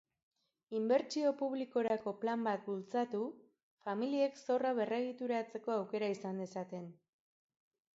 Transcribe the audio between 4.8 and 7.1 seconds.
berregituratzeko aukera izan dezaten.